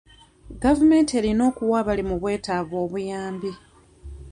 [0.63, 3.51] Gavumenti erina okuwa abali mu bwetaavu obuyambi.